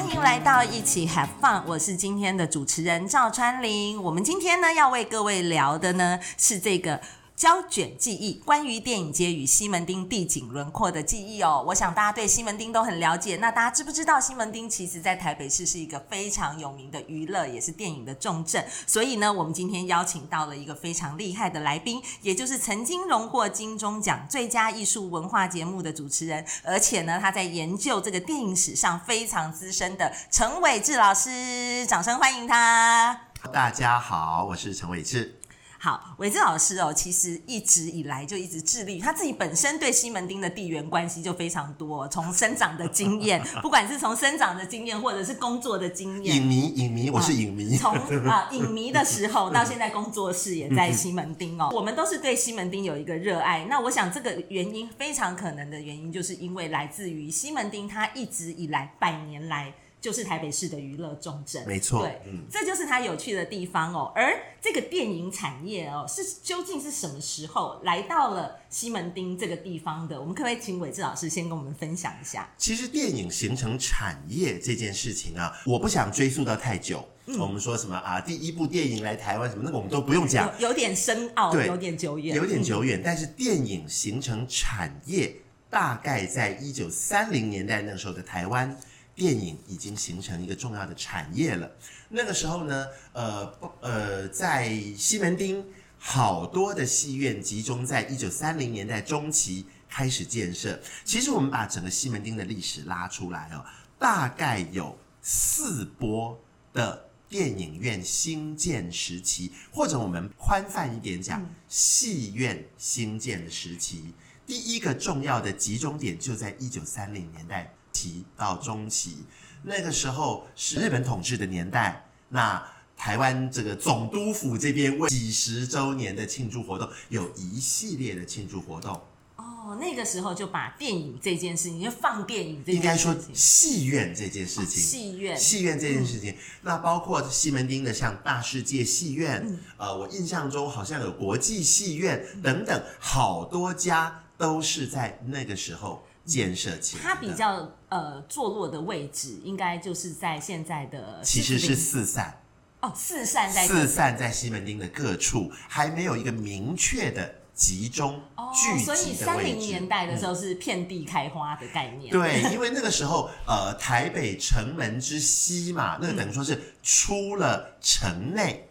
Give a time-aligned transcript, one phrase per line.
[0.00, 4.02] 欢迎来到一起 Have Fun，我是今天的主持人赵川林。
[4.02, 6.98] 我们今天呢要为各位聊的呢是这个。
[7.40, 11.64] 胶卷记忆，关于电影街与西门町地景轮廓的记忆哦。
[11.68, 13.36] 我想大家对西门町都很了解。
[13.36, 18.62] 那大家知不知道西门町其实在台北市是一个非常有名的娱乐，也是电影的重镇。
[18.86, 31.86] 所以呢，我们今天邀请到了一个非常厉害的来宾，也就是曾经荣获金钟奖最佳艺术文化节目的主持人，而且呢，他在研究这个电影史上非常资深的陈伟志老师。
[31.86, 33.18] 掌声欢迎他！
[33.50, 35.39] 大家好，我是陈伟志。
[35.82, 47.94] 好，伟志老师哦，其实一直以来就一直致力于他自己本身对西门町的地缘关系就非常多，从生长的经验， 不管是从生长的经验，或者是工作的经验，影迷，影迷，我是影迷，从
[48.28, 53.64] 啊、呃、影迷的时候到现在工作室也在西门町哦，我们都是对西门町有一个热爱。
[53.64, 59.72] 那我想这个原因非常可能的原因，就是因为来自于西门町，它一直以来百年来。
[60.00, 64.10] 就是台北市的娱乐重镇，没错，对，嗯，这就是它有趣的地方哦。
[64.16, 70.18] 而这个电影产业哦，是究竟是什么时候来到了西门町这个地方的？
[70.18, 72.48] 我们可不可以请伟志老师先跟我们分享一下？
[72.56, 77.06] 其实电影形成产业这件事情啊，我不想追溯到太久。
[77.26, 78.18] 嗯，我们说什么啊？
[78.18, 82.98] 第一部电影来台湾什么那个我们都不用讲，有，有点深奥，对，有点久远，有点久远。
[83.00, 85.36] 嗯，但是电影形成产业，
[85.68, 88.74] 大概在一九三零年代那时候的台湾。
[89.20, 91.70] 电影已经形成一个重要的产业了。
[92.08, 95.62] 那个时候呢，呃，呃，在西门町，
[95.98, 100.80] 好多的戏院集中在一九三零年代中期开始建设。
[101.04, 103.62] 其实我们把整个西门町的历史拉出来哦，
[103.98, 106.40] 大概有四波
[106.72, 114.14] 的电影院兴建时期，或者我们宽泛一点讲，戏院兴建的时期。
[114.46, 117.70] 第一个重要的集中点就在一九三零年代。
[117.92, 119.18] 期到中期，
[119.62, 122.06] 那个时候是日本统治的年代。
[122.28, 122.62] 那
[122.96, 129.00] 台湾这个总督府这边为几十周年的庆祝活动，有一系列的庆祝活动。
[129.36, 146.04] 哦，那个时候就把电影这件事情，就放电影这件事情，应该说戏院这件事情，戏院戏院这件事情，嗯，那包括西门町的像大世界戏院，嗯，呃，我印象中好像有国际戏院等等，好多家都是在那个时候。
[146.24, 152.40] 建设起来，它比较呃坐落的位置，应该就是在现在的其实是四散
[152.80, 158.20] 哦，四散在四散在西门町的各处，还没有一个明确的集中
[158.54, 158.90] 聚集的位置。
[158.90, 162.10] 哦，所以三零年代的时候是遍地开花的概念。
[162.10, 168.66] 嗯、对，因为那个时候呃台北城门之西嘛，那个等于说是出了城内。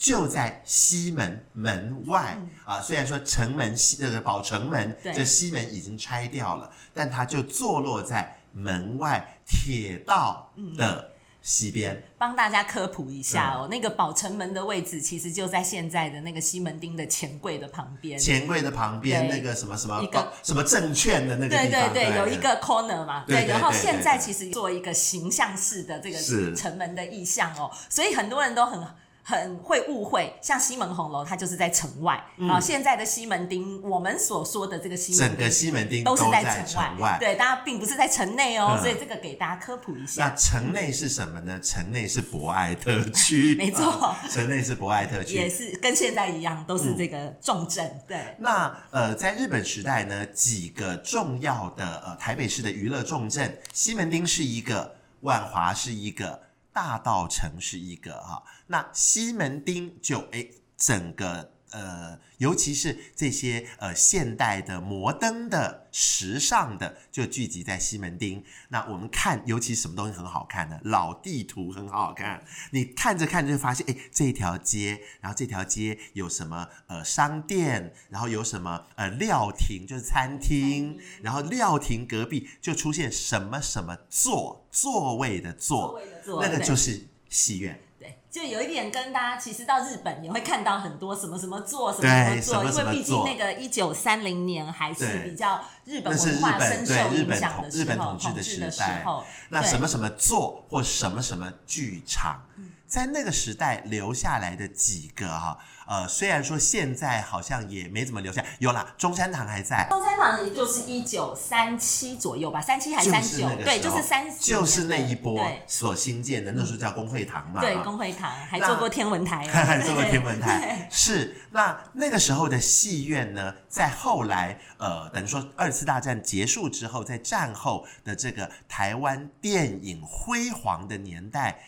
[0.00, 2.34] 就在西门门外
[2.64, 11.10] 啊，虽然说城门西这个宝城门，这西门已经拆掉了，但它就坐落在门外铁道的
[11.42, 12.02] 西边。
[12.16, 18.18] 帮大家科普一下哦，那个宝城门的位置其实就在现在的那个西门町的钱柜的旁边。
[18.18, 23.24] 钱柜的旁边那个什么什么一个什么证券的那个地方，对对对，有一个 corner 嘛。
[23.26, 26.18] 对，然后现在其实做一个形象式的这个
[26.56, 28.82] 城门的意象哦，所以很多人都很。
[29.22, 32.60] 很会误会，像西门红楼，它就是在城外啊、嗯。
[32.60, 38.80] 现在的西门町，我们所说的这个西门，整个西门町都是在城外，外对，大家并不是在城内哦、嗯。
[38.80, 40.28] 所以这个给大家科普一下。
[40.28, 41.60] 那城内是什么呢？
[41.60, 48.02] 城内是博爱特区， 没错，城内是博爱特区，也是跟现在一样，都是这个重镇、嗯。
[48.08, 48.36] 对。
[48.38, 56.40] 那呃，在日本时代呢，几个重要的呃台北市的娱乐重镇，西门町是一个，万华是一个。
[56.82, 68.42] 大道城是一个哈，那西门町就诶，整个呃，尤其是这些呃现代的、摩登的、时尚的，就聚集在西门町。
[68.68, 70.78] 那我们看，尤其什么东西很好看呢？
[70.84, 72.42] 老地图很好看，
[72.72, 86.00] 你看着看着就发现，哎，这条街，然后这条街有什么呃商店，然后有什么呃料亭，就是餐厅，然后料亭隔壁就出现什么什么座座位的座，
[86.40, 87.80] 那个就是戏院。
[88.30, 102.44] 就有一点跟大家，其实到日本也会看到很多什么什么座什么什么座，因为毕竟那个一九三零年还是比较日本文化深受影响的时候，日本统治的时候，那什么什么座或什么什么剧场，
[102.86, 105.58] 在那个时代留下来的几个哈，
[105.90, 109.88] 呃，虽然说现在好像也没怎么留下，有啦，中山堂还在。
[109.90, 113.48] 中山堂也就是一九三七左右吧，三七还是三九？
[113.64, 117.60] 对，就是三，就是那一波所新建的，那时候叫公会堂嘛。
[117.60, 120.86] 对，公会堂还做过天文台， 还做过天文台。
[120.88, 131.58] 是，那那个时候的戏院呢，在后来呃，等于说二次大战结束之后，在战后的这个台湾电影辉煌的年代。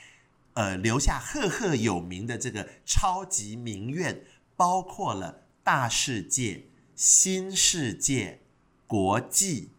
[0.54, 4.24] 呃，留下赫赫有名的这个超级名院，
[4.56, 8.40] 包括了大世界、新世界、
[8.86, 9.70] 国际、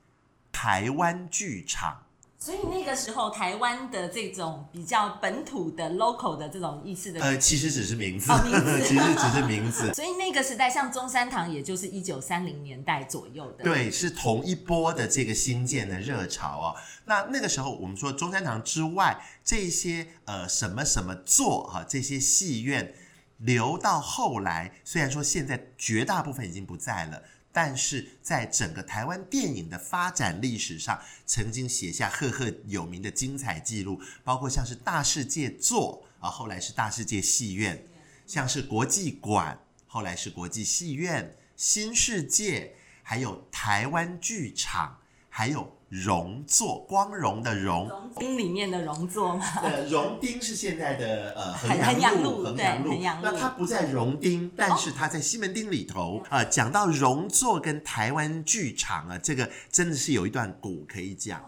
[0.52, 2.03] 台湾剧场。
[2.44, 9.92] 所以那个时候，台湾的这种比较本土的 local 的这种意思的，呃，其实只是名字，哦、名字 其实只是名字。
[9.96, 16.76] 所以那个时代，像中山堂，也就是一九三零年代左右的，对，是同一波的这个新建的热潮哦。
[17.06, 22.94] 那那个时候，我们说中山堂之外，这些呃什么什么座哈，这些戏院
[23.38, 27.24] 留到后来，虽然说现在绝大部分已经不在了。
[27.54, 37.88] 但是在整个台湾电影的发展历史上，曾经写下赫赫有名的精彩记录，包括像是大世界座啊，后来是大世界戏院，
[38.26, 45.73] 像是国际馆，后来是国际戏院，新世界，还有台湾剧场，还有。
[45.94, 49.46] 荣座，光荣的荣，荣町里面的荣座吗？
[49.62, 53.28] 呃，荣町是现在的呃衡阳路，衡阳路，对，衡阳路。
[53.32, 56.44] 那它不在荣丁，但是它在西门町里头啊。
[56.46, 61.40] 讲到荣座跟台湾剧场啊，这个真的是有一段古可以讲。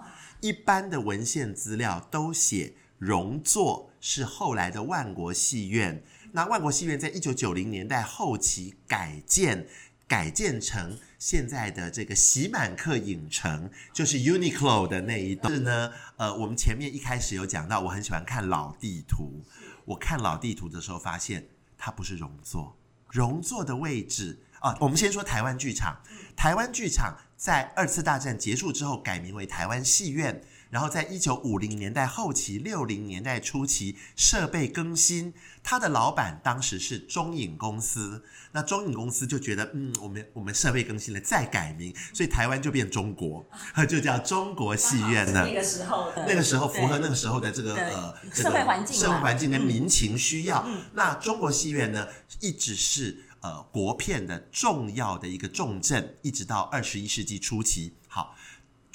[0.41, 6.03] 一般的文献资料都写荣座是后来的万国戏院，
[6.33, 9.65] 那万国戏院在一九九零年代后期改建。
[10.07, 15.51] 改建成现在的这个喜满客影城，就是 Uniqlo 的那一栋。
[15.51, 19.41] 是呢，呃，我们前面一开始有讲到，我很喜欢看老地图。
[19.85, 21.47] 我看老地图的时候，发现
[21.79, 22.77] 它不是容座，
[23.09, 24.77] 容座的位置啊。
[24.79, 25.99] 我们先说台湾剧场，
[26.35, 30.43] 台湾剧场在二次大战结束之后改名为台湾戏院。
[30.69, 35.33] 然后在一九五零年代后期、六零年代初期，设备更新，
[35.63, 38.23] 他的老板当时是中影公司。
[38.51, 43.45] 那中影公司就觉得，嗯，我们我们设备更新了，再改名，所以台湾就变中国，
[43.87, 45.45] 就叫中国戏院了。
[45.47, 50.67] 那个时候，那个时候符合那个时候的这个呃社会环境、社会环境跟民情需要。
[50.93, 52.07] 那中国戏院呢，
[52.39, 57.93] 一直是呃国片的重要的一个重镇，一直到二十一世纪初期。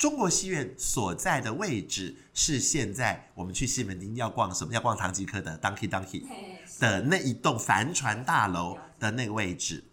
[0.01, 0.11] 好。
[0.11, 4.73] 中国戏院所在的位置是现在我们去西门町要逛什么？
[4.73, 6.25] 要逛唐吉诃德 Donkey Donkey
[6.81, 9.85] 的那一栋帆船大楼的那个位置。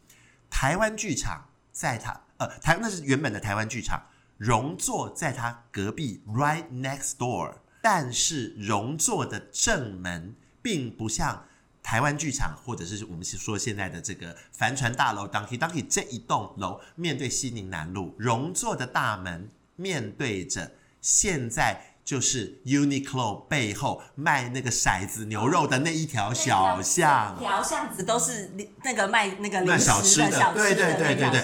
[0.50, 4.02] 台湾剧场在它呃台那是原本的台湾剧场，
[4.38, 11.46] 荣座在它隔壁 right next door，但是荣座的正门并不像
[11.84, 19.50] 台湾剧场或者是我们说现在的这个帆船大楼 Donkey Donkey 这一栋楼面对西宁南路，荣座的大门。
[19.78, 20.70] 面对着
[21.00, 28.52] 现在就是 Uniqlo 背后卖那个骰子牛肉的那一条小巷，一条巷子都是
[28.84, 31.44] 那个卖那个零食的小吃的，对对对对对。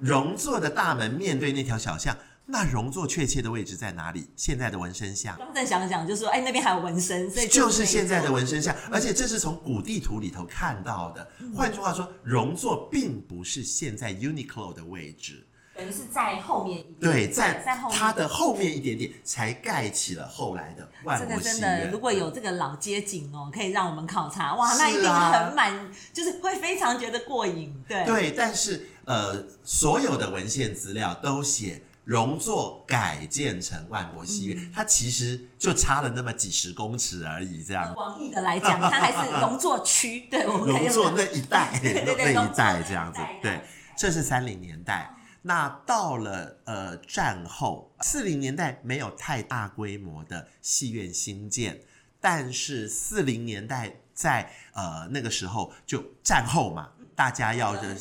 [0.00, 4.28] 荣座的大门面对那条小巷，那荣座确切的位置在哪里？
[4.36, 5.36] 现在的纹身巷。
[5.38, 11.26] 刚再想想，就说哎，那边还有纹身，所以就，是现在的纹身巷，而且这是从古地图里头看到的。
[11.56, 15.46] 换句话说，荣座并不是现在 Uniqlo 的位置。
[15.74, 21.42] 等于是在后面一点点，对，在在它的后面一点点，才盖起了后来的万国戏院。
[21.42, 27.74] 真的，真的，如果有这个老街景哦，可以让我们考察，哇，那一定很满，啊、就是会非常觉得过瘾。
[27.88, 37.94] 对，对，但是呃，所有的文献资料都写荣座改建成万国戏院，嗯，它其实就差了那么几十公尺而已，这样。
[37.94, 43.58] 广义的来讲，它还是荣座区，对，我们荣座那一带，对 对对，那一带这样子，对，
[43.96, 45.10] 这是三零年代。
[45.42, 51.80] 那到了呃战后四零年代没有太大规模的戏院新建，
[52.20, 57.96] 但是四零年代在呃那个时候就战后嘛，大家要的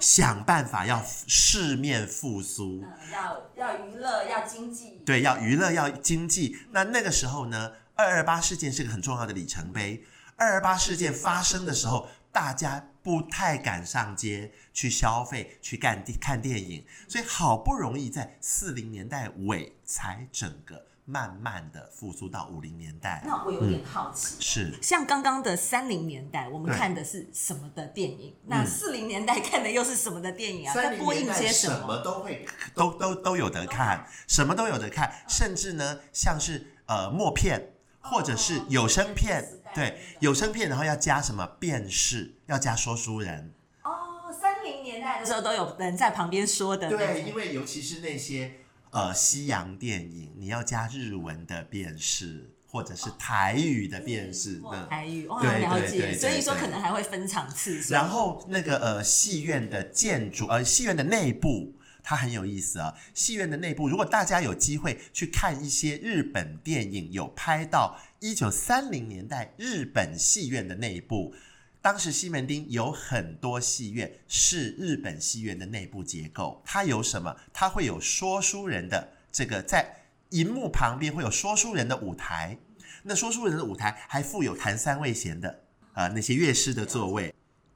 [0.00, 6.56] 想办法要市面复苏，要要娱乐要经济，对，要娱乐要经济。
[6.72, 10.04] 那那个时候呢，二二八事件是个很重要的里程碑。
[10.34, 23.20] 二二八事件发生的时候，大家不太敢上街去消费、去看看电影，所以好不容易在四零年代尾才整个慢慢的复苏到五零年代。
[23.26, 28.34] 那我有点好奇，嗯、是像刚刚的三零年代，我们看的是什么的电影？
[28.46, 30.72] 那四零年代看的又是什么的电影啊？
[30.72, 31.76] 在播映些什么？
[31.78, 37.70] 什么都会，都都都有得看，什么都有得看，甚至呢，像是呃默片。
[38.04, 43.52] 或者是有声片，对，有声片，然后要加什么辨识，要加说书人。
[43.82, 46.88] 哦，三零年代的时候都有人在旁边说的。
[46.88, 48.52] 对，因为尤其是那些
[48.90, 52.50] 呃西洋电影，你要加日文的辨识。
[52.72, 57.78] 或者是台语的辨识，的台语，哇了解，所以说可能还会分场次。
[57.92, 62.94] 然后那个呃戏院的建筑，呃戏院的内部，它很有意思啊。
[63.14, 71.34] 戏院的内部，如果大家有机会去看一些日本电影，有拍到一九三零年代日本戏院的内部，
[71.80, 76.62] 当时西门町有很多戏院是日本戏院的内部结构。
[76.64, 77.36] 它有什么？
[77.52, 79.98] 它会有说书人的这个在。
[80.32, 82.56] 荧幕旁边会有说书人的舞台，
[83.02, 85.60] 那说书人的舞台还附有弹三味弦的
[85.92, 87.34] 呃那些乐师的座位，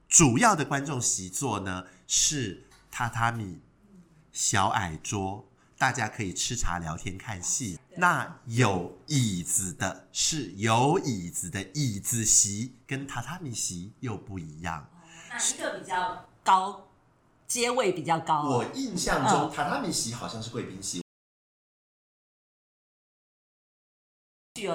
[0.09, 3.59] 主要的观众席座呢是榻榻米
[4.37, 5.43] 小矮桌，
[5.79, 7.79] 大家可以吃茶聊天看戏。
[7.95, 14.87] 那有椅子的是有椅子的椅子席，跟榻榻米席又不一样。
[15.27, 16.87] 哪一个比较高？
[17.47, 18.43] 阶位比较高？
[18.43, 21.01] 我印象中榻榻米席好像是贵宾席。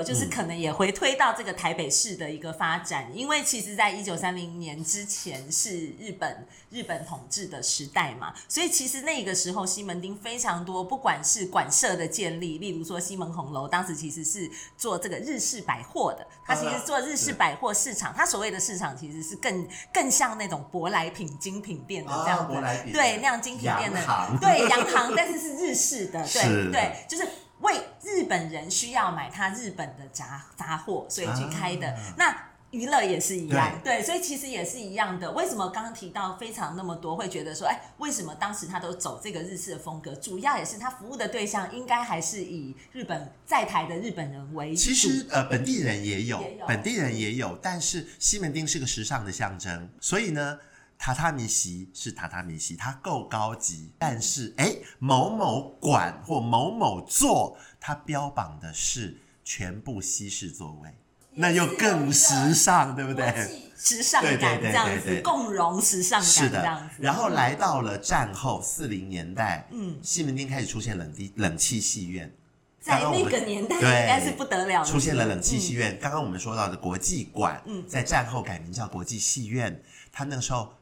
[0.05, 24.01] 就是可能也回推到这个台北市的一个发展，因为其实，在一九三零年之前是日本日本统治的时代嘛，所以其实那个时候西门町非常多，不管是馆舍的建立，例如说西门红楼，当时其实是做这个日式百货的，它其实做日式百货市场，它所谓的市场其实是更更像那种舶来品精品店的这样子，对，那样精品店的，
[24.41, 27.27] 对，洋行，但是是日式的，对对，就是。
[28.33, 31.87] 本人需要买他日本的杂杂货，所以去开的。
[31.89, 32.35] 啊、那
[32.71, 35.31] 娱乐也是一样，对，对，所以其实也是一样的。
[35.33, 40.15] 为什么刚刚提到非常那么多，会觉得说，哎，为什么当时他都走这个日式的风格？
[40.15, 44.81] 主要也是他服务的对象应该还是以日本在台的日本人为主。
[44.81, 50.59] 其实呃，本地人也有，也有本地人也有，但是西门町是个时尚的象征，所以呢。
[51.03, 60.89] 榻榻米席是榻榻米席，它够高级，但是哎，某某馆或某某座，它标榜的是全部西式座位，
[61.33, 63.73] 那又更时尚，对不对？
[63.77, 66.95] 时尚感这样子，共融时尚感这样子。
[66.95, 67.05] 是的。
[67.05, 72.33] 然后来到了战后四零年代，嗯，西门町开始出现冷气冷气戏院，
[72.81, 75.99] 在那个年代应该是不得了，出现了冷气戏院。
[76.01, 79.83] 刚刚我们说到的国际馆，嗯，在战后改名叫国际戏院，
[80.13, 80.73] 它那个时候。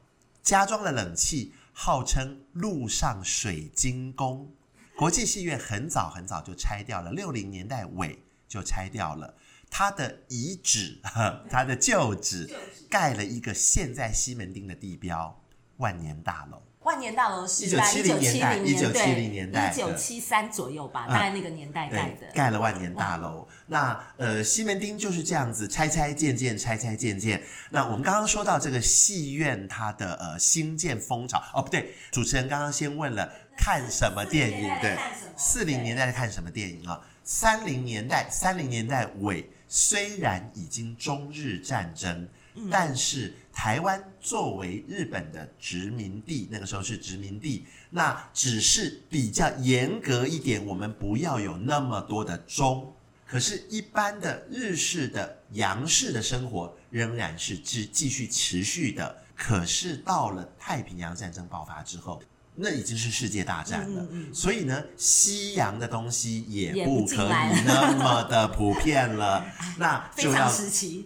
[0.43, 4.53] 加装了冷气，号称陆上水晶宫。
[4.97, 9.35] 国际戏院很早很早就拆掉了，六零年代尾就拆掉了。
[9.71, 11.01] 它的遗址，
[11.49, 12.51] 它的旧址，
[12.91, 15.41] 盖了一个现在西门町的地标——
[15.79, 16.63] 万年大楼。
[16.91, 22.27] 万年大楼是在一九七零年代，一九七零年代，一九七三左右吧，大概那个年代盖的。
[22.35, 27.41] 盖了万年大楼，那呃，西门町就是这样子拆拆建建，拆拆建建。
[27.71, 34.69] 那我们刚刚说到这个戏院，它的呃新建风潮，哦不对，主持人刚刚先问了看什么电影？
[34.81, 34.99] 对，
[35.37, 37.01] 四零年代在看什么电影啊？
[37.23, 42.29] 三零年代，三零年代尾，虽然已经中日战争，
[42.69, 43.33] 但是。
[43.63, 52.91] 台湾作为日本的殖民地，那个时候是殖民地，那只是比较严格一点，我们不要有那么多的钟。
[53.27, 59.15] 可是，一般的日式的洋式的生活仍然是继继续持续的。
[59.37, 62.23] 可是到了太平洋战争爆发之后。
[62.61, 69.45] 那已经是世界大战了，嗯嗯、所以呢，西洋的东西也不可以那么的普遍了，
[69.79, 70.53] 那就要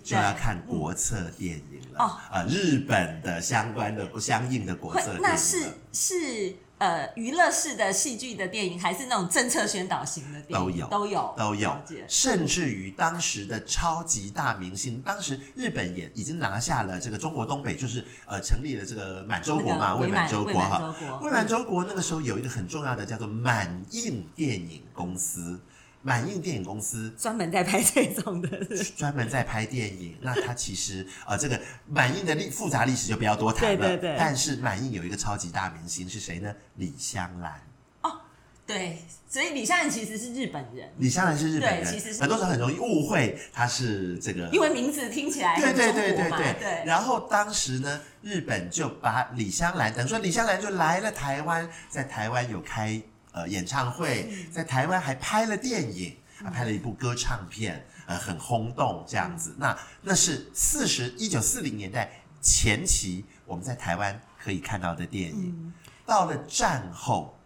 [0.03, 2.05] 就要看国策电影了。
[2.05, 6.57] 啊、嗯呃，日本的相关的不相应的国策电影，那是是。
[6.85, 11.75] 呃，娱乐式的戏剧的电影，还是那种政策宣导型的电影，都有，都有，都有。
[12.07, 20.95] 甚至于当时的超级大明星，当时日本也已经拿下了这个中国东北，就是呃成立了这个满洲国嘛，伪满洲国哈。
[21.23, 25.59] 伪满洲国那个时候有一个很重要的叫做满映电影公司。
[26.07, 28.49] 满映电影公司专门在拍这种的，
[28.95, 30.15] 专门在拍电影。
[30.21, 31.59] 那它其实呃，这个
[31.89, 33.77] 满映的历复杂历史就不要多谈了。
[33.79, 34.17] 对对对。
[34.19, 36.55] 但是满映有一个超级大明星是谁呢？
[36.77, 37.59] 李香兰。
[38.03, 38.21] 哦，
[38.67, 40.93] 对，所以李香兰其实是日本人。
[40.99, 45.59] 李香兰是日本人，其实很多时候很容易误会她是这个，因为名字听起来。
[45.59, 46.55] 对对对对对。
[46.61, 46.85] 对。
[46.85, 53.01] 然后当时呢，日本就把李香兰，等于说李香兰就来了台湾，在台湾有开。
[53.35, 59.57] 呃，演唱会在台湾还拍了电影，啊，拍了一部歌唱片，呃，很轰动这样子。
[59.59, 65.75] 那那是四十一九四零年代前期我们在台湾可以看到的电影。
[66.07, 67.37] 到了战后，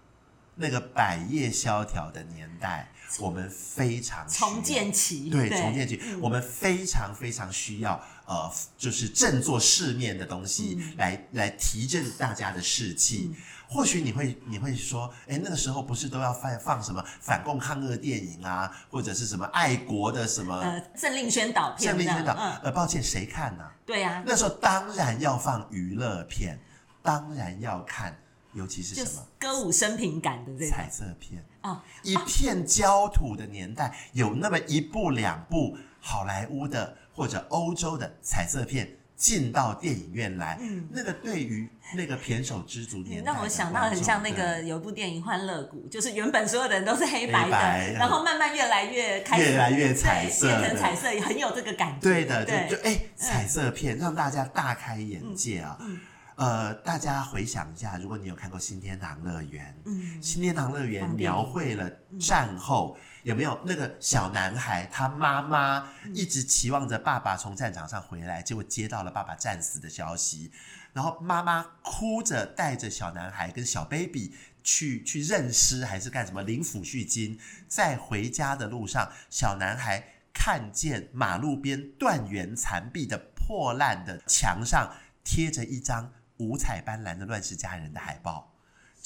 [0.56, 13.34] 那个百业萧条的年代，我们非常重建期，对，重建期，我们非常非常需要呃，就是振作世面的东西来来提振大家的士气。
[13.68, 22.32] 或许你会你会说，哎，那个时候不是都要放放什么反共抗日电影啊，或者是什么爱国的什么呃政令宣导片，政令宣导。
[22.62, 23.64] 呃，抱歉，谁看呢？
[23.84, 26.58] 对呀，那时候当然要放娱乐片，
[27.02, 28.18] 当然要看，
[28.54, 38.88] 尤其是什么歌舞升平感的这彩色片啊，一片焦土的年代，有那么一部两部好莱坞的或者欧洲的彩色片。
[39.18, 52.00] 进到电影院来，嗯，那个对于那个胼手知足年代，让我想到很像那个有一部电影《欢乐谷》，就是原本所有的人都是黑白的，白然后慢慢越来越开始越来越彩色，变成彩色，也很有这个感觉。
[52.00, 52.68] 对的，对。
[52.70, 55.76] 就就哎，彩色片让大家大开眼界啊。
[55.80, 56.00] 嗯嗯。
[56.36, 63.60] 呃，大家回想一下，如果你有看过《新天堂乐园》，嗯，《新天堂乐园》描绘了战后、嗯、有没有？
[63.66, 70.50] 那个小男孩，他妈妈一直期望着爸爸从战场上回来，结果接到了爸爸战死的消息，
[70.94, 76.42] 然后妈妈哭着带着小男孩跟小 baby 去去认尸还是干什么？
[76.42, 84.90] 领抚恤金，在回家的路上，小男孩看见马路边断垣残壁的破烂的墙上
[85.22, 86.10] 贴着一张。
[86.38, 88.54] 五彩斑斓的《乱世佳人》的海报，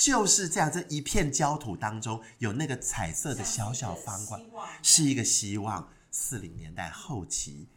[0.02, 0.68] 就是这样。
[0.68, 4.40] 这一片焦土当中，有那个彩色的小小方块，
[4.82, 5.88] 是一个希望。
[6.11, 7.68] 四零年代后期，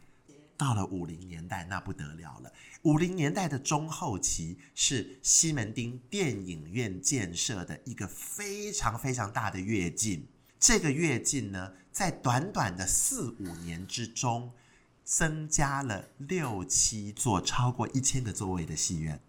[0.56, 2.52] 到了五零年代，那不得了了。
[2.82, 10.26] 五零年代的中后期，是西门町电影院建设的一个非常非常大的跃进。
[10.58, 14.52] 这个跃进呢，在短短的四五年之中，
[15.04, 19.20] 增加了六七座超过一千个座位的戏院。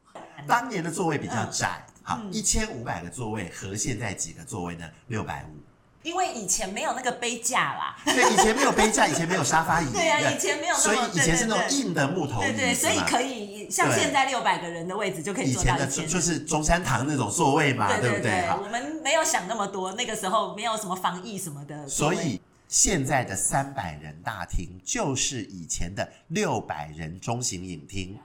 [0.46, 4.86] 当年的座位比较窄，嗯、好，一千五百个座位和现在几个座位呢？
[5.08, 5.56] 六百五。
[6.04, 18.48] 因为以前没有那个杯架啦，对，以前没有杯架， 以前没有沙发椅，对呀、啊，以前没有所以以前是那种硬的木头椅，对，对对，所以可以像现在六百个人的位置就可以坐到以前，的，就是中山堂那种座位嘛，对不对？
[18.52, 22.40] 我们没有想那么多，那个时候没有什么防疫什么的，所以
[22.70, 28.18] 现在的三百人大厅就是以前的六百人中型影厅。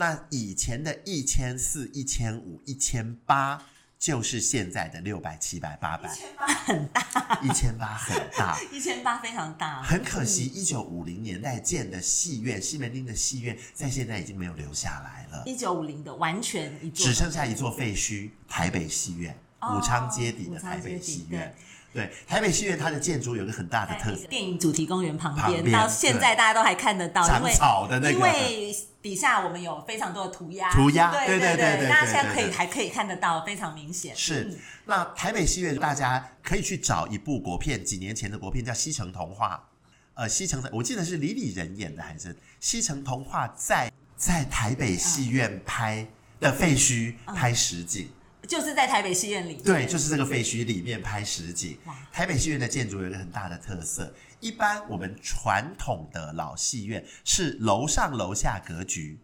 [0.00, 3.62] 那以前的一千四、一千五、一千八，
[3.98, 6.10] 就是现在的六百、七百、八百。
[6.10, 9.82] 一千八很大，一千八很大， 一千八非常大。
[9.82, 15.42] 很可惜，一九五零年代建的戏院，西门町的戏院，在现在已经没有留下来了。
[15.44, 21.54] 一九五零的完全一座，只剩下一座废墟——台北戏院，哦、武昌街底的台北戏院。
[21.92, 34.14] 对，台北戏院它的建筑有个很大的特色，电影主题公园旁边，到现在大家都还看得到，长草的那个，因为底下我们有非常多的涂鸦，涂鸦，对对对对，大家现在可以还可以看得到，非常明显。
[34.14, 39.68] 是，嗯、那台北戏院大家可以去找一部国片，几年前的国片叫《西城童话》，
[40.14, 46.06] 呃，西城的我记得是李李仁演的，还是《西城童话》在在台北戏院拍
[46.38, 48.08] 的废墟拍实景。
[48.50, 51.78] 嗯就是在台北戏院里，对，就是这个废墟里面拍实景。
[52.10, 59.20] 台北戏院的建筑有一个很大的特色，一般我们传统的老戏院是楼上楼下格局。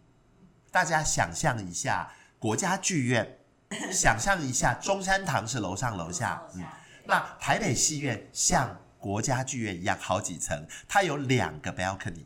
[0.71, 2.09] 大家想象一下
[2.39, 3.37] 国家剧院，
[3.91, 6.63] 想象一下中山堂是楼上楼下，嗯，
[7.05, 12.23] 那台北戏院像国家剧院一样好几层，它有两个 balcony，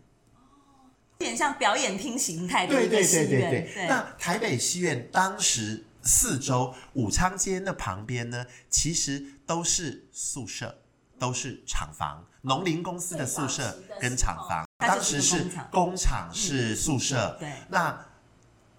[1.18, 3.28] 有点像表演厅形态的一个戏院。
[3.28, 3.74] 对对对对对。
[3.74, 5.84] 对那台北戏院当时。
[6.04, 10.82] 四周武昌街那旁边呢，其实都是宿舍，
[11.20, 14.66] 都是厂房，农林公司的宿舍跟厂房。
[14.78, 17.38] 当时是工厂是宿舍。
[17.40, 17.52] 对。
[17.70, 18.06] 那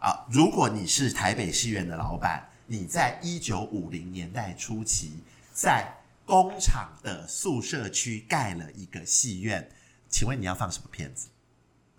[0.01, 5.21] 啊，如果你是台北戏院的老板，你在一九五零年代初期
[5.53, 5.87] 在
[6.27, 9.71] 工厂的宿舍区盖了一个戏院，
[10.09, 11.29] 请问你要放什么片子？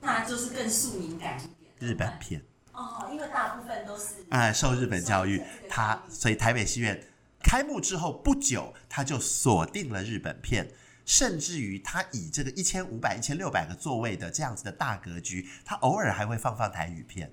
[0.02, 2.44] 那就是更庶民感一点，日本片。
[2.74, 7.08] 哦，因为大部分都是哎受日本教育，他所以台北戏院
[7.40, 10.72] 开幕之后不久，他就锁定了日本片，
[11.06, 17.32] 甚至于他以这个一千五百、一千六百个座位的这样子的大格局，他偶尔还会放放台语片，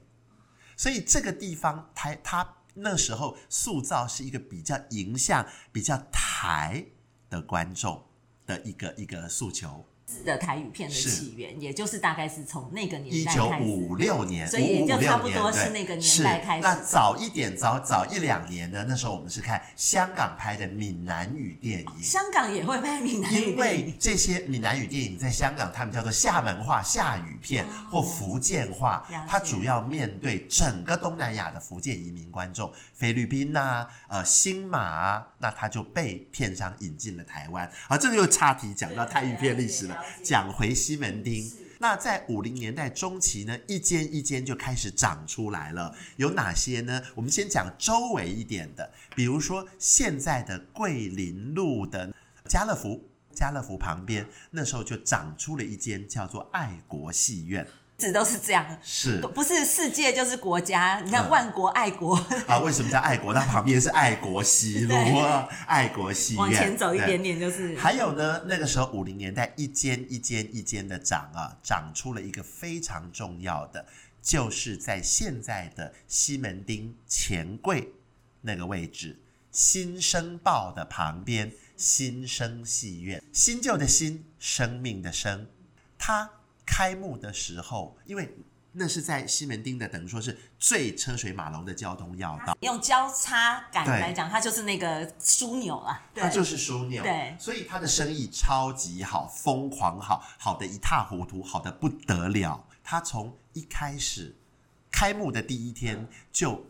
[0.76, 6.84] 所以这个地方台他那时候塑造是一个比较迎向、比较台
[7.28, 8.04] 的观众
[8.46, 9.86] 的一个一个诉求。
[10.24, 16.62] 的台语片的起源，也就是大概是从那个年代开始，一九五六年，所以也就差不多是那个年代开始。
[16.62, 18.84] 那早一点，早早一两年呢？
[18.88, 37.70] 那时候我们是看香港拍的闽南语电影，香港也会拍闽南语电影，因为这些闽南语电影在香港他们叫做厦门话、厦语片或福建话，它主要面对整个东南亚的福建移民观众，菲律宾啊、呃新马啊，那他就被片商引进了台湾。
[37.88, 39.99] 啊，这个又岔题讲到台语片历史了。
[40.22, 45.94] 讲回西门町，那在五零年代中期呢，一间一间就开始长出来了。
[46.16, 47.02] 有哪些呢？
[47.14, 52.14] 我们先讲周围一点的，比如说现在的桂林路的
[52.46, 57.66] 家乐福，家乐福旁边那时候就长出了一间叫做爱国戏院。
[58.00, 60.98] 一直都是这样，是不是世界就是国家？
[61.04, 62.58] 你看万国爱国、嗯、啊？
[62.60, 63.32] 为什么叫爱国？
[63.34, 64.94] 它旁边是爱国西路，
[65.66, 66.40] 爱国戏院。
[66.40, 67.76] 往前走一点点就是。
[67.76, 73.84] 还有呢，那个时候五零年代一间一间一间的长啊，长出了一个非常重要的，
[74.22, 77.92] 就是在现在的西门町钱柜
[78.40, 79.20] 那个位置，
[79.52, 85.46] 新生报的旁边，新生戏院，新旧的新，生命的生，
[85.98, 86.30] 它。
[86.72, 88.32] 开幕的时候，因为
[88.70, 92.56] 那是在西门町的，等于说是最车水马龙的交通要道。
[92.60, 96.00] 用交叉感来讲，它就是那个枢纽了。
[96.14, 102.64] 它就是枢纽，对，所以它的生意超级好，疯狂好，好的一塌糊涂，好的不得了。
[102.84, 104.36] 它从一开始
[104.92, 106.64] 开幕的第一天就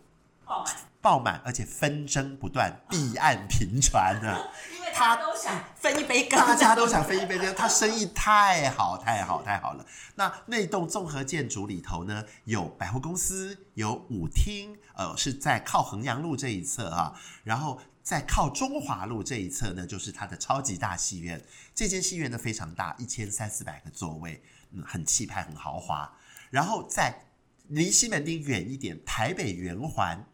[0.47, 4.51] 爆满，爆满，而且纷争不断， 弊案频传的。
[4.93, 7.55] 他都想分一杯羹，大家都想分一杯羹。
[7.55, 9.85] 他生意太好，太好，太好了。
[10.15, 17.19] 那那栋综合建筑里头呢，有百货公司，有舞厅，呃，是在靠衡阳路这一侧啊。
[17.45, 21.43] 然后在靠中华路这一侧呢，就是它的超级大戏院。
[21.75, 26.13] 这间戏院呢非常大，一千三四百个座位，嗯，很气派，很豪华。
[26.51, 27.27] 然后在
[27.69, 30.27] 离西门町远一点，台北圆环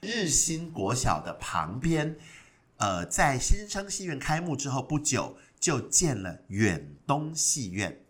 [0.00, 2.16] 日新国小的旁边。
[2.78, 8.00] 呃，在新生戏院开幕之后不久，就建了远东戏院。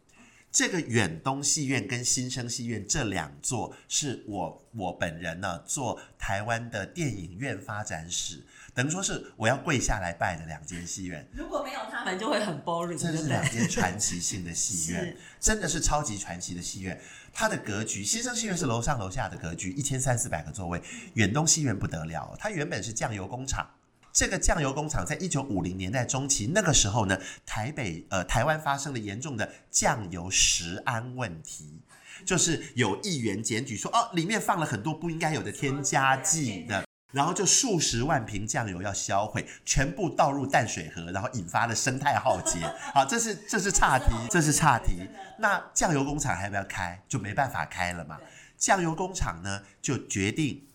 [0.50, 11.28] 这个远东戏院跟新生戏院这两座，是我我本人呢做台湾的电影院发展史，等于说是我要跪下来拜的两间戏院。
[11.34, 12.96] 如果没有他们，就会很 boring。
[12.96, 16.98] 这是两间传奇性的戏院， 真的是超级传奇的戏院。
[17.34, 20.80] 它的格局，新生戏院是楼上楼下的格局，一千三四百个座位。
[21.14, 23.68] 远东戏院不得了，它原本是酱油工厂。
[24.16, 31.82] 这个酱油工厂在一九五零年代中期，那个时候呢，台北呃台湾发生了严重的酱油食安问题，
[32.24, 42.60] 就是有议员检举说，哦，里面放了很多不应该有的添加剂的，然后就数十万瓶酱油要销毁，全部倒入淡水河，然后引发了生态浩劫。
[42.94, 45.06] 好，这是这是岔题，这是岔题。
[45.38, 47.02] 那酱油工厂还要不要开？
[47.06, 48.18] 就没办法开了嘛。
[48.56, 50.66] 酱油工厂呢就决定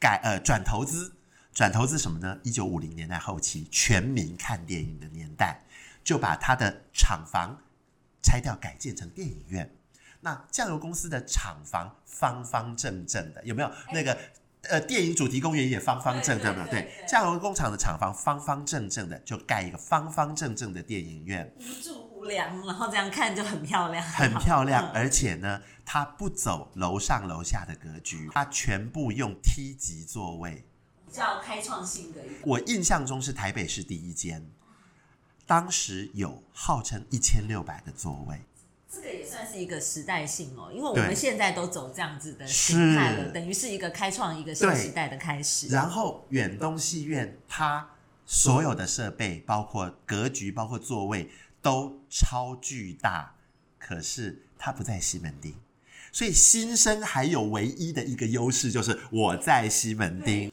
[0.00, 1.12] 改呃转投资。
[1.52, 2.38] 转投资什么呢？
[2.42, 5.60] 一九五零年代后期，全民看电影的年代，
[6.02, 7.58] 就把他的厂房
[8.22, 9.70] 拆掉，改建成电影院。
[10.20, 13.70] 那酱油公司的厂房方方正正的，有没有？
[13.92, 14.16] 那个
[14.62, 16.90] 呃，电影主题公园也方方正正的， 对。
[17.06, 24.90] 酱油工厂的厂房方方正正的，就盖一个方方正正的电影院，无柱无梁，然后这样看就很漂亮，很漂亮。
[24.92, 30.64] 而且呢，它不走楼上楼下的格局，它全部用梯级座位。
[31.12, 34.50] 比较开创性的一个，我印象中是台北市第一间，
[35.46, 38.40] 当时有号称一千六百个座位，
[38.90, 45.68] 这个也算是一个时代性哦，因为我们现在都走这样子的形态了，等于是一个开创一个新时代的开始。
[45.68, 47.90] 然后远东戏院它
[48.24, 53.34] 所有的设备，包括格局，包括座位都超巨大，
[53.78, 55.52] 可是它不在西门町，
[56.10, 60.50] 所以新生还有唯一的一个优势就是我在西门町。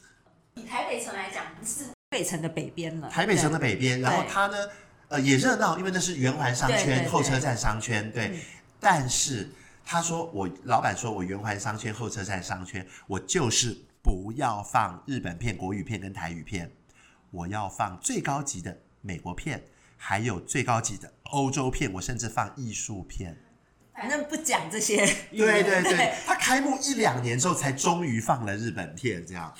[0.60, 3.08] 以台北城来讲，是台北城的北边了。
[3.08, 4.56] 台北城的北边，然后它呢，
[5.08, 8.28] 呃，也热闹，因为那是圆环商圈、后车站商圈，对。
[8.28, 8.40] 嗯、
[8.78, 9.50] 但是
[9.84, 16.70] 他说，我老板说我圆环商圈、后车站商圈，我就是不要放日本片、国语片跟台语片，
[17.30, 19.62] 我要放最高级的美国片，
[19.96, 23.36] 还有最高级的欧洲片，我甚至放艺术片。
[23.94, 24.96] 反正不讲这些。
[25.30, 29.52] 对对对，他开幕一两年之后，才终于放了日本片，这样。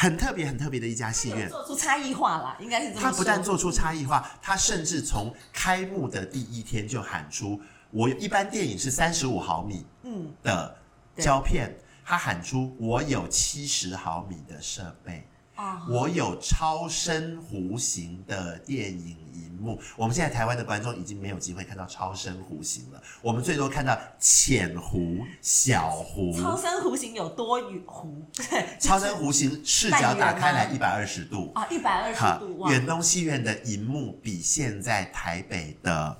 [0.00, 3.10] 很特别、很特别的一家戏院，做出差异化啦，应该是这么说。
[3.10, 10.76] 他不但做出差异化，他甚至从开幕的第一天就喊出：“我一般电影是三十五毫米嗯的
[11.16, 15.26] 胶片，他喊出我有七十毫米的设备。”
[15.58, 19.80] 哦，我有超深弧形的电影荧幕。
[19.96, 26.40] 我们现在台湾的观众已经没有机会看到超深弧形了，我们最多看到浅弧、小弧。
[26.40, 28.22] 超深弧形有多弧？
[28.78, 32.68] 超深弧形视角打开来一百二十度啊，一百二十度。
[32.70, 36.16] 远东戏院的荧幕比现在台北的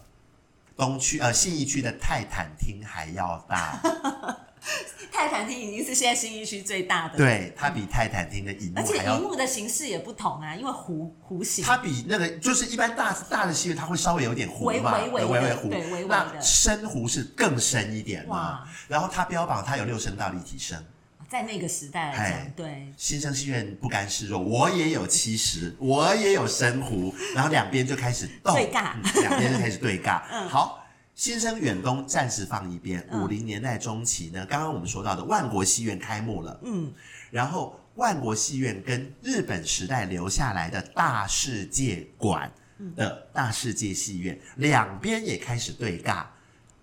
[0.76, 3.80] 东区呃信义区的泰坦厅还要大。
[5.10, 11.64] 泰坦厅已经是现在新一区最大的，对，它比泰坦厅的荧幕还要，而且荧幕的形式也不同啊，因为弧弧形。
[11.64, 16.40] 它比那个就是一般大大的戏院，它会稍微有点弧嘛，微微微微弧，对，微微的。
[16.40, 20.82] 深弧是更深一点嘛，然后它标榜它有六声道立体声，
[21.28, 22.92] 在那个时代来讲，对。
[22.96, 30.84] 新生戏院不甘示弱，我也有七十，我也有深弧，然后两边就开始斗对尬，两边就开始对尬， 嗯，好。
[31.18, 36.92] 新生远东暂时放一边，五零年代中期呢，刚刚我们说到的万国戏院开幕了，嗯，
[37.32, 42.48] 然后万国戏院跟日本时代留下来的大世界馆
[42.94, 46.24] 的大世界戏院，两边也开始对尬。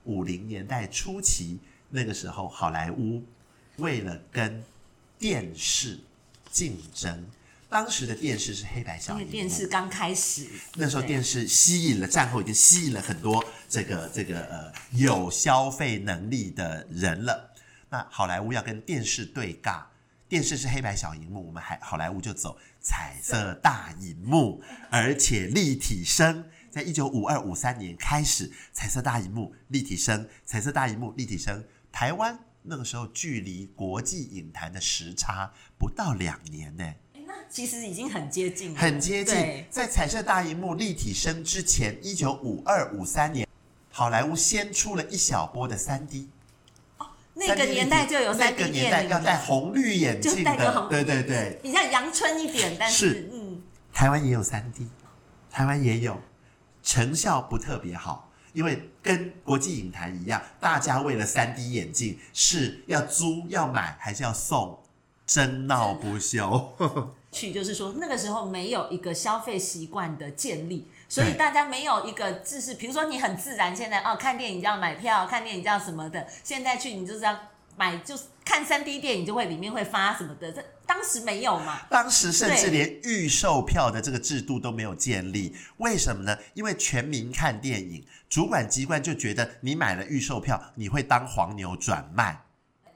[0.04, 1.58] 五零年代初期，
[1.90, 3.24] 那个时候好莱坞
[3.78, 4.62] 为了跟
[5.18, 5.98] 电视
[6.52, 7.26] 竞争。
[7.70, 17.52] 当时的电视是黑白小，因为电视刚开始，那时候电视吸引了战后已经吸引了很多这个这个呃有消费能力的人了。
[17.90, 19.84] 那好莱坞要跟电视对尬，
[20.30, 26.46] 电视是黑白小荧幕，我们还好莱坞就走彩色大荧幕，而且立体声。
[26.72, 31.64] 在一九五二五三年开始，彩色大荧幕立体声，彩色大荧幕立体声。
[31.90, 36.94] 台湾那个时候距离国际影坛的时差不到两年呢。
[37.50, 39.66] 其实已经很接近了，很接近。
[39.70, 43.48] 在彩色大荧幕立体声之前，一九五二五三年，
[43.92, 46.30] 好莱坞先出了一小波的三 D。
[46.98, 48.34] 哦，那个年代就有。
[48.34, 53.62] 那个年代要戴红绿眼镜的，对对对，比较阳春一点，但是，是嗯，
[53.94, 54.88] 台湾也有三 D，
[55.50, 56.20] 台湾也有，
[56.84, 64.80] 成效不特别好，因为跟国际影坛一样，大家为了三 D 眼镜是要租要买还是要送，
[65.26, 66.74] 争闹不休。
[67.36, 72.74] 去就是说，那个时候没有一个消费习惯的建立，所以大家没有一个知识。
[72.76, 76.26] 比如说，你很自然，现在哦，看电影就要买票，看电影这样什么的。
[76.46, 77.38] 现在去你就是要
[77.76, 80.50] 买，就是看三 D 电影就会里面会发什么的。
[80.50, 81.82] 这当时没有嘛？
[81.90, 85.54] 当时甚至连预售票的这个制度都没有建立。
[85.78, 86.38] 为什么呢？
[86.54, 92.45] 因为全民看电影，主管机关就觉得你买了预售票，你会当黄牛转卖。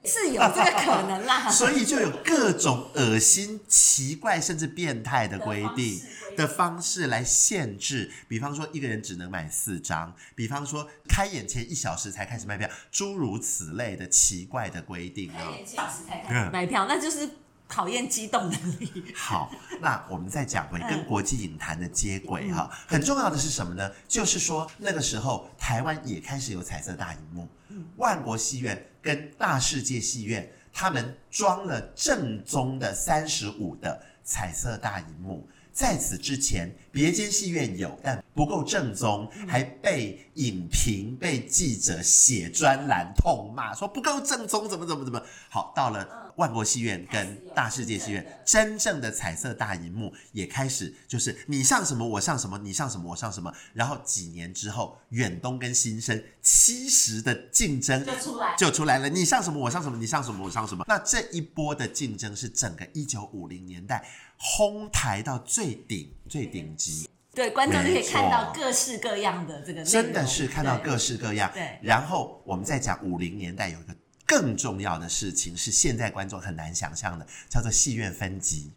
[0.04, 6.00] 是有这个可能啦， 所以就有各种恶心、奇怪甚至变态的规定
[6.36, 8.10] 的方式来限制。
[8.26, 15.30] 比方说，一个人只能买四张；比方说，开演前一小时才开始卖票，诸如此类的奇怪的规定。
[15.32, 17.28] 开演前一小时才开始卖票，那就是
[17.68, 19.12] 考验机动能力。
[19.14, 23.90] 好，那我们再讲回跟国际影坛的接轨哈，很重要的是什么呢？
[24.08, 27.48] 就是说那个时候台湾也开始有彩色大荧幕，
[27.96, 28.86] 万国戏院。
[29.02, 35.48] 跟大世界戏院，他们装了正宗的三十五的彩色大荧幕。
[35.72, 45.22] 在此之前，别间戏院有，但不够正宗，还被影评、被记者写专栏痛骂，说不够正宗，怎么怎么怎么。
[45.48, 53.54] 好，到了万国戏院跟大世界戏院，真正的彩色大荧幕也开始，就是你上什么我上什么，你上什么我上什么。
[53.74, 60.84] 然后几年之后，远东跟新生七十的竞争就出来就出来了，你上什么我上什么，你上什么我上什么。
[60.88, 64.04] 那这一波的竞争是整个一九五零年代。
[64.42, 71.50] 哄抬到最顶、最顶级，对，观众就可以看到各式各样的这个，真的是看到各式各样。
[71.52, 73.94] 对，然后我们再讲五零年代有一个
[74.30, 78.70] 更重要的事情，是现在观众很难想象的，叫做戏院分级。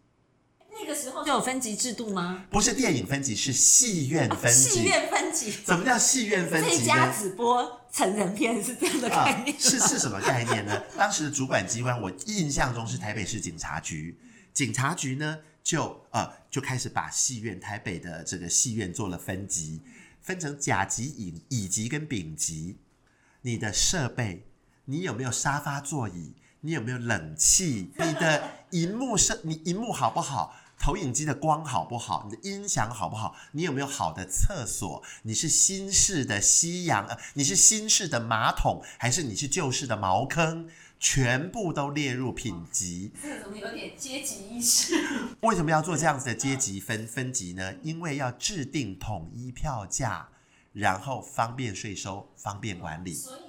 [0.72, 2.46] 那个时候就有分级制度吗？
[2.50, 4.70] 不是电影分级，是戏院分级。
[4.70, 6.78] 戏院分级，怎么叫戏院分级？
[6.78, 9.56] 这家只播成人片是这样的概念？
[9.60, 10.82] 是是什么概念呢？
[10.98, 14.18] 当时的主管机关，我印象中是台北市警察局。
[14.52, 15.38] 警察局呢？
[15.62, 19.80] 就呃就开始把戏院台北的这个戏院做了分级，
[20.20, 22.76] 分成甲级、乙乙级跟丙级。
[23.40, 24.44] 你的设备，
[24.86, 26.34] 你有没有沙发座椅？
[26.60, 27.90] 你有没有冷气？
[27.98, 30.54] 你的荧幕是，你荧幕好不好？
[30.78, 32.26] 投影机的光好不好？
[32.28, 33.36] 你的音响好不好？
[33.52, 35.02] 你有没有好的厕所？
[35.22, 40.68] 你是新式的西洋呃，你是新式的马桶，还是你是旧式的茅坑？
[40.98, 44.94] 全部都列入品级，这怎么有点阶级意识？
[45.40, 47.74] 为什么要做这样子的阶级分分级呢？
[47.82, 50.28] 因为要制定统一票价，
[50.72, 53.12] 然后方便税收，方便管理。
[53.12, 53.43] 所以以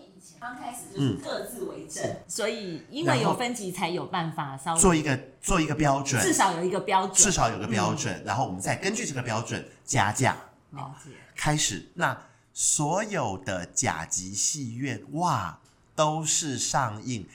[0.45, 10.37] 刚开始就是各自为政，嗯、所以因为有分级才有办法稍微做一个做一个标准，至少有一个标准，至少有个标准，嗯、然后我们再根据这个标准加价。
[10.69, 11.09] 了解。
[11.35, 12.15] 开始，那
[12.53, 15.57] 所有的甲级戏院哇，
[15.95, 17.27] 都是上映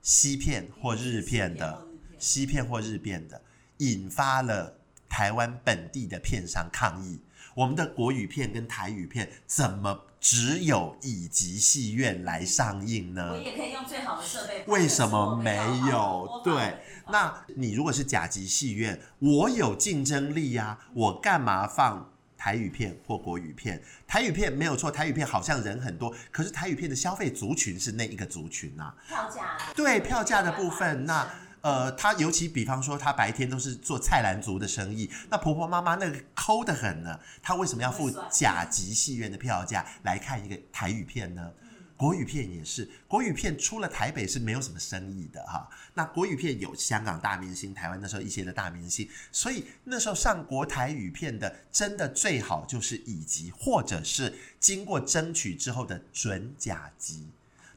[0.00, 1.82] 西片或日片的，
[2.20, 3.42] 西片或日片的，
[3.78, 4.74] 引发了
[5.08, 7.18] 台湾本地的片商抗议。
[7.56, 13.32] 我们的国语片跟台语片怎么只有乙级戏院来上映呢？
[13.32, 14.64] 我也可以用最好的设备。
[14.66, 15.54] 为什么没
[15.90, 16.40] 有？
[16.42, 16.78] 对，
[17.10, 23.82] 那你如果是甲级戏院，我有竞争力呀，我干嘛放台语片或国语片？
[24.06, 28.96] 台语片没有错，台语片好像人很多，可是台语片的消费族群是那一个族群啊。
[29.06, 29.58] 票价。
[29.76, 31.28] 对，票价的部分那。
[31.64, 37.18] 呃，他尤其比方说，他白天都是做菜篮族的生意，那婆婆妈妈那个抠得很呢。
[37.42, 41.50] 他为什么要付甲级戏院的票价来看一个台语片呢？
[41.96, 45.66] 国语片也是，国语片出了台北是没有什么生意的哈。
[45.94, 57.30] 那国语片有香港大明星，台湾那时候一些的大明星，所以那时候上国台语片的真的最好就是乙级，或者是经过争取之后的准甲级。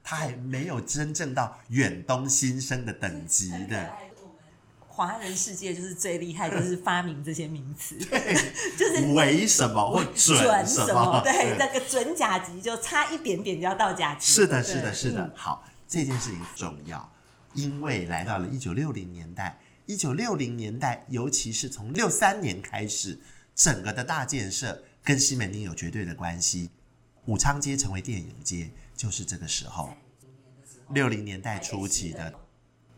[0.10, 3.94] 他还没有真正到远东新生的等级的。
[4.88, 7.98] 华人世界就是最厉害，就是发明这些名词，
[8.80, 11.20] 就是为什么或准什么？
[11.26, 14.32] 对，那个准甲级就差一点点就要到甲级。
[14.32, 15.30] 是的，是的，是的。
[15.36, 17.12] 好，这件事情重要，
[17.54, 23.20] 因为来到了一九六零年代，一九六零年代，尤其是从六三年开始，
[23.54, 26.70] 整个的大建设跟西门町有绝对的关系，
[27.26, 28.72] 武昌街成为电影街。
[28.98, 29.94] 就是这个时候，
[30.90, 32.34] 六零年代初期的，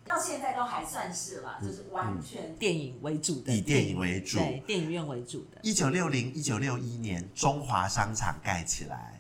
[0.08, 5.60] 到现在都还算是了，就是完全电影为主的，以电影为主，对，电影院为主的。
[5.62, 9.20] 一九六零、一九六一年，中华商场盖起来，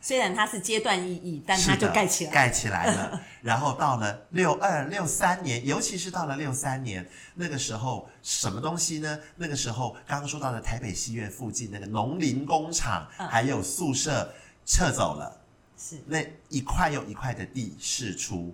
[0.00, 3.22] 虽然它是阶段意义，但它就盖起来，盖起来了。
[3.40, 9.20] 然后到了六二、六三年，尤其是到了六三年，那个时候什么东西呢？
[9.36, 14.34] 那个时候刚刚说到的台北戏院附近那个农林工厂还有宿舍
[14.66, 15.44] 撤走了。
[15.78, 18.52] 是那一块又一块的地释出，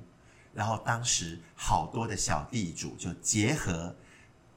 [0.53, 3.97] 然后当时好多的小地主就结合，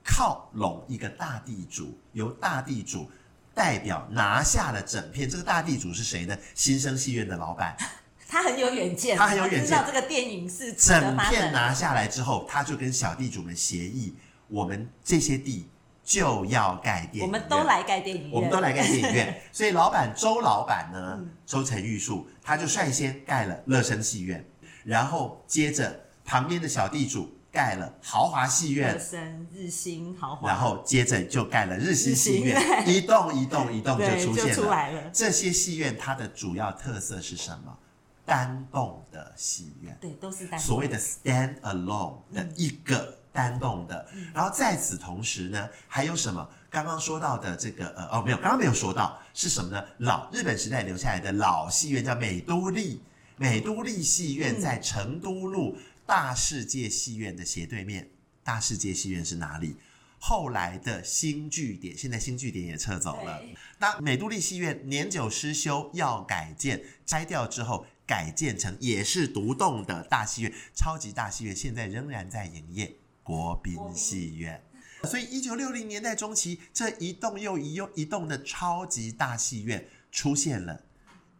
[0.04, 3.10] 靠拢一个大地主，由大地主
[3.56, 5.30] 代表拿下了整片。
[5.30, 6.38] 这个大地主是谁呢？
[6.54, 7.78] 新生戏院的老板，
[8.28, 14.14] 他很有远见，他很有远见，知道这个电影是整片拿下来之后，他就跟小地主们协议，
[14.50, 15.70] 我们这些地。
[16.08, 19.42] 就要盖电影院，我们都来盖电影院，我们都来盖电影院。
[19.52, 24.50] 所以老板周老板呢，周成玉树，他就率先盖了乐声戏院，
[24.86, 35.12] 然后接着旁边的小地主盖了豪华戏院，乐声、日新、豪华，然后接着就盖了日新戏院，一栋一栋一栋就出现了。
[35.12, 37.78] 这些戏院它的主要特色是什么？
[38.26, 43.17] 单栋的戏院，对，都是单，所谓的 stand alone 的一个。
[43.38, 46.50] 嗯单栋的，然后在此同时呢，还有什么？
[46.72, 49.86] 刚刚说到的这个呃哦，没有，刚刚没有说到是什么呢？
[50.00, 53.00] 老日本时代留下来的老戏院叫美都丽，
[53.36, 58.10] 美都丽戏院在成都路大世界戏院的斜对面。
[58.44, 59.76] 大世界戏院是哪里？
[60.20, 63.40] 后来的新据点，现在新据点也撤走了。
[63.78, 72.96] 那美都丽戏院年久失修，要改建，拆掉之后改建成也是独栋的大戏院，超级大戏院，现在仍然在营业。
[73.28, 74.64] 国宾戏院，
[75.04, 80.82] 所以一九六零年代中期，这一栋又一又一栋的超级大戏院出现了。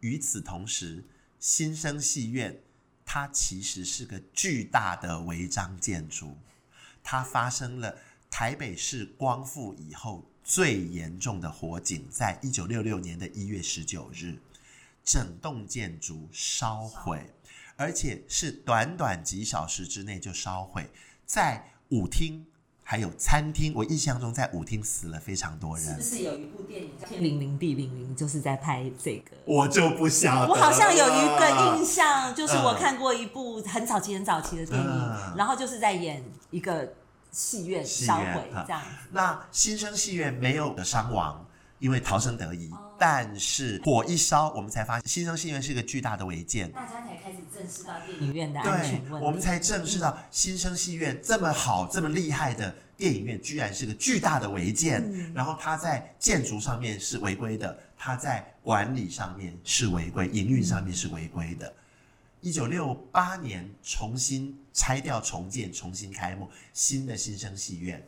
[0.00, 1.02] 与此同时，
[1.40, 2.60] 新生戏院
[3.06, 6.36] 它其实是个巨大的违章建筑，
[7.02, 7.96] 它发生了
[8.30, 14.38] 台北市光复以后最严重的火警，在一九六六年的一月十九日，
[15.02, 17.32] 整栋建筑烧毁，
[17.76, 20.86] 而且是短短几小时之内就烧毁，
[21.24, 21.72] 在。
[21.90, 22.46] 舞厅
[22.82, 25.86] 还有餐厅，我印象中在舞厅死了非常多人。
[25.86, 29.36] 是不是有一部电影叫《天灵灵地灵灵》，就是在拍这个？
[29.44, 30.52] 我就不晓得。
[30.52, 36.94] 我好像有一个印象，就是我看过一部很早期、很早期的电影，嗯、然后就是在演一个
[37.30, 38.80] 戏院烧毁这样。
[39.12, 41.44] 那新生戏院没有的伤亡。
[41.78, 46.70] 因为逃生得宜，但是火一烧，我们才发现新生戏院是一个巨大的违建。
[46.72, 49.08] 大家才开始正视到电影院的安全问题。
[49.10, 55.00] 对，我们才正视到新生戏院这么好、这么厉害的电影院，居然是个巨大的违建。
[55.06, 61.72] 嗯、然后它在建筑上面是违规的，它在管理上面是违规，营运上面是违规的。
[62.40, 68.04] 一九六八年重新拆掉、重建、重新开幕新的新生戏院。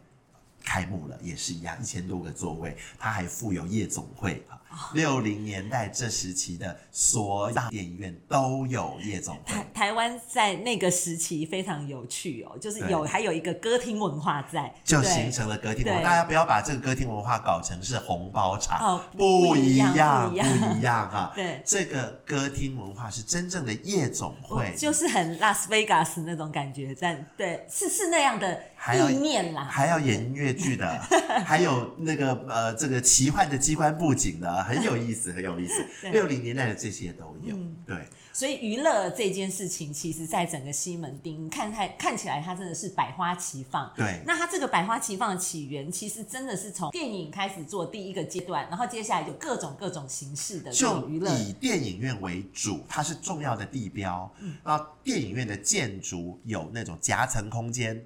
[0.70, 4.54] 开幕了，也是一样，一千多个座位，它还附有夜总会啊。
[4.94, 9.52] 六零年代这时期的所有电影院都有夜总会。
[9.52, 16.02] 台台湾在那个时期非常有趣哦，就是有还有一个歌厅文化在，就形成了歌厅文化。
[16.02, 21.32] 大家不要把这个歌厅文化搞成是红包场，哦，不一样，不一样，不一样哈。
[21.34, 28.62] 对，这个歌厅文化是真正的夜总会，就是很拉斯维加斯那种感觉，在对，是是那样的
[29.10, 30.98] 意念啦，还要演音乐剧的，
[31.44, 35.84] 还有那个呃这个奇幻的机关布景的，很有意思，很有意思。
[36.10, 37.96] 六零年代的这些都有，嗯、对。
[38.32, 43.92] 所以娱乐这件事情，其实在整个西门町看看看起来，它真的是百花齐放。
[43.94, 44.22] 对。
[44.24, 51.28] 那它这个百花齐放的起源，其实真的是从电影开始做第一个阶段，然后接下来有各种各种形式的这种娱乐。
[51.28, 54.32] 就以电影院为主，它是重要的地标。
[54.38, 54.56] 嗯。
[54.64, 58.00] 然后电影院的建筑有那种夹层空间，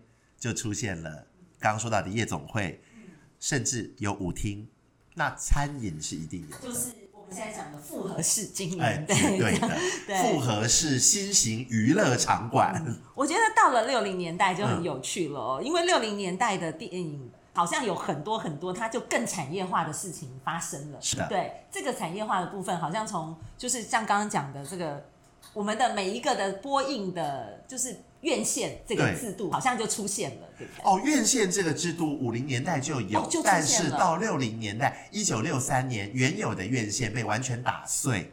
[0.44, 1.10] 就出现了
[1.58, 2.78] 刚刚说到的夜总会，
[3.40, 4.68] 甚至有舞厅。
[5.14, 6.68] 那餐饮是一定有的。
[6.68, 6.88] 就是。
[7.14, 12.74] 我们现在讲的复合式经营，哎、对对的，复合式新型娱乐场馆。
[12.86, 21.00] 嗯、我觉得到了六零年代就很有趣了，哦，嗯、因为六零年代的电影好像有很多很多，它就更产业化的事情发生了。
[21.00, 25.02] 是的，对这个产业化的部分，好像从就是像刚刚讲的这个，
[25.54, 27.96] 我们的每一个的播映的，就是。
[28.24, 30.82] 院线这个制度好像就出现了，对不对？
[30.82, 38.32] 哦，院线这个制度五零年代就有，哦、就但是到六零年代，一九六三年，原有的院线被完全打碎，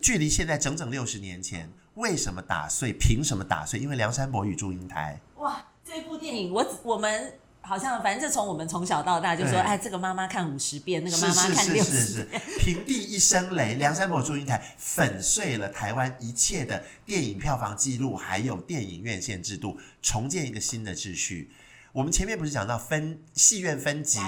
[0.00, 1.68] 距离现在整整六十年前。
[1.94, 2.92] 为什么打碎？
[2.92, 3.80] 凭什么打碎？
[3.80, 5.20] 因为梁山伯与祝英台。
[5.38, 7.32] 哇，这部电影，我我们。
[7.70, 12.42] 好像反正就从我们从小到大就说，哎，这个妈妈看五十遍，那个妈妈看六十遍。
[12.58, 21.52] 平地一声雷，梁山伯祝英台粉碎了台湾一切的电影票房记录，还有电影院线制度，重建一个新的秩序。
[21.92, 24.18] 我们前面不是讲到分戏院分级，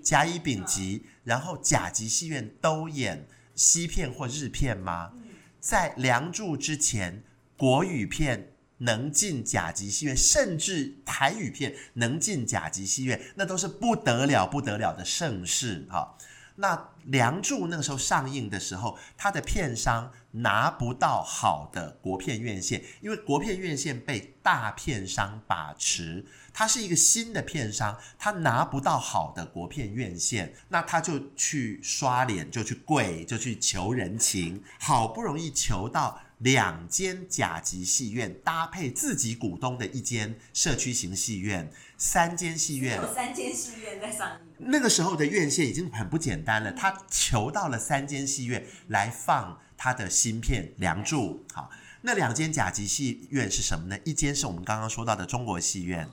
[0.00, 3.26] 甲乙丙级，然后甲级戏院都演
[3.56, 5.10] 西片或日片吗？
[5.58, 7.24] 在《梁祝》之前，
[7.56, 8.52] 国语片。
[8.78, 16.16] 能进甲级戏院，甚至台语片能进甲级戏院，那都是不得了、不得了的盛事哈。
[16.58, 16.74] 那
[17.04, 26.24] 《梁祝》那个时候上映的时候，它的片商拿不到好的国片院线，因为国片院线被大片商把持，
[26.54, 36.18] 它是一个新的片商，他拿不到好的国片院线，那他就去刷脸，就去跪，就去求人情，好不容易求到。
[36.38, 44.40] 两间甲级戏院搭配自己股东的一间社区型戏院，三间戏院有三间戏院在上映。
[44.58, 51.44] 那个时候的院线已经很不简单了，他求到了三间戏院来放他的新片《梁祝》。
[51.54, 51.70] 好，
[52.02, 53.98] 那两间甲级戏院是什么呢？
[54.04, 56.06] 一间是我们刚刚说到的中国戏院，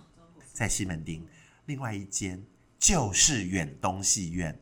[0.53, 1.21] 在西门町；
[1.65, 2.41] 另外一间
[2.79, 4.57] 就是远东戏院。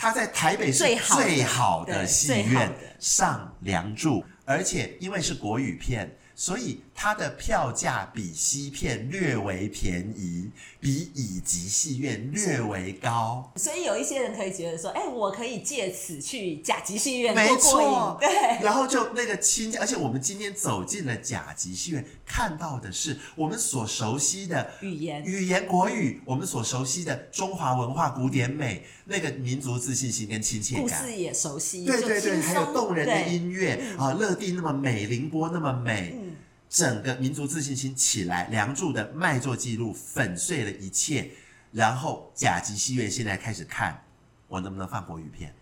[0.00, 0.96] 他在台北是最
[1.44, 6.10] 好的戏院上《梁祝》，而且因为是国语片。
[6.40, 13.50] 所以它的票价比西片略为便宜，比乙级戏院略为高。
[13.56, 18.28] 所以有一些人可以觉得说，哎，我可以借此去甲级戏院，没错， 对。
[18.62, 36.14] 然后就那个亲，而且我们今天走进了甲级戏院，看到的是我们所熟悉的语言，语言国语，我们所熟悉的中华文化古典美，那个民族自信心跟亲切感，故事也熟悉，对对对，还有动人的音乐啊，乐蒂那么美，凌波那么美。
[36.14, 36.29] 嗯
[36.70, 41.28] 整个民族自信心起来，《梁祝》的卖座记录粉碎了一切，
[41.72, 44.04] 然后甲级戏院现在开始看
[44.46, 45.52] 我能不能放国语片，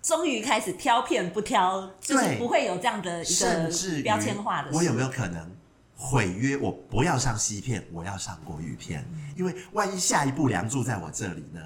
[0.00, 4.70] 终于开始挑片不挑，就是不会有这样的一个标签化的。
[4.72, 5.50] 我有没有可能
[5.96, 6.56] 毁约？
[6.56, 9.04] 我不要上西片，我要上国语片，
[9.36, 11.60] 因为万一下一部《梁祝》在我这里呢？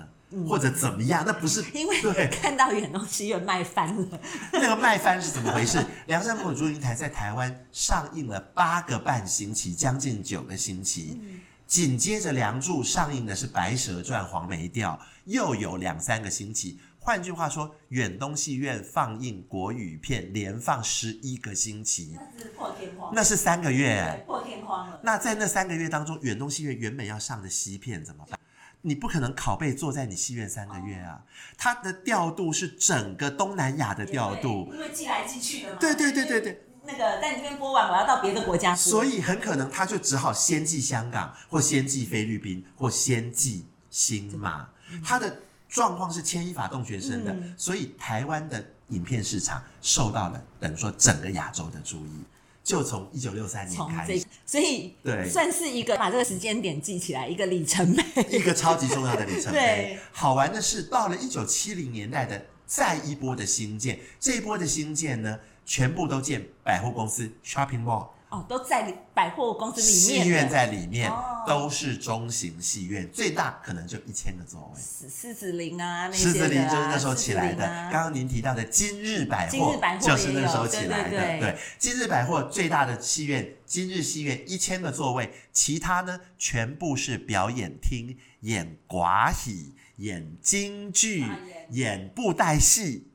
[0.45, 1.25] 或者怎么样？
[1.27, 4.21] 那不是 因为看到远东戏院卖翻了。
[4.53, 5.79] 那个卖翻是怎么回事？
[6.07, 11.21] 《梁山伯与祝英台》在台湾上映了八个半星期，将近九个星期。
[11.67, 16.79] 紧接着，《梁祝》上映的是《白蛇传》《黄梅调》，又有两三个星期。
[16.99, 23.13] 换句话说，远东戏院放映国语片连放十一个星期，那是破天荒。
[23.15, 25.01] 那是三个月，破天荒了。
[25.05, 28.39] 那在那三个月当中，远东戏院原本要上的西片怎么办？
[28.87, 31.21] 你不可能拷贝坐在你戏院三个月啊！
[31.59, 35.79] 它的调度是整个东南亚的调度，因为寄来寄去的嘛。
[35.81, 44.69] 对对对对对，那个在你这边播完，我要到别的国家播，所以很可能他就只好先寄香港，或先寄菲律宾，或先寄新马。
[45.05, 45.37] 他的
[45.69, 52.23] 状况是牵一发动全身的，所以台湾的影片市场受到了等于说整个亚洲的注意。
[52.67, 59.97] 就从一九六三年开始，所以对，算是一个把这个时间点记起来一个里程碑，一个超级重要的里程 碑。
[60.11, 68.09] 好玩的是，到了一九七零年代的再一波的新建，这一波的新建呢，全部都建百货公司 shopping mall。
[68.37, 75.09] 哦，都在百货公司里面，戏院在里面，哦、都是中型戏院，最大可能就一千个座位。
[75.09, 77.67] 狮子林啊，狮子林就是那时候起来的。
[77.67, 81.11] 刚刚、啊、您提到的今日百货，就是那时候起来的。
[81.11, 91.25] 对，对，对，对，今日百货最大的戏院，今日戏院一千个座位，其他呢全部是表演厅，演寡戏、演京剧、
[91.71, 93.09] 演布袋戏，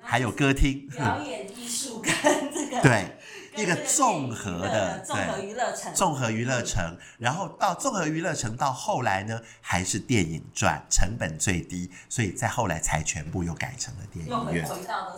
[0.00, 0.88] 还有歌厅。
[0.88, 2.12] 表演艺术跟
[2.52, 3.16] 这个对。
[3.58, 14.68] 一个综合的综合娱乐城，综合娱乐城，然后到综合娱乐城到后来呢，还是电影赚，成本最低，所以在后来才全部又改成了电影院。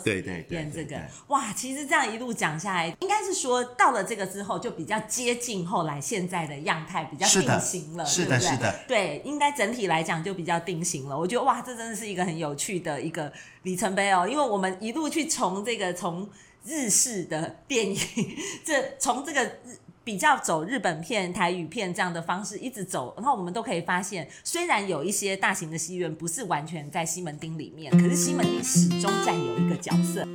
[0.02, 8.40] 对对对，这个哇，其实这样一路讲下来，应该是说到了这个之后，就比较接近后来现在的样态，比较定型了，是的？
[8.40, 11.18] 是的，对，应该整体来讲就比较定型了。
[11.18, 13.32] 我觉得哇，这真的是一个很有趣的一个
[13.62, 16.28] 里程碑哦，因为我们一路去从这个从。
[16.64, 17.96] 日式的电影，
[18.64, 19.58] 这从这个
[20.02, 30.26] 比较走日本片、台语片这样的方式一直走，然后我们都可以发现，虽然有一些大型的戏院不是完全在西门町里面，可是西门町始终占有一个角色。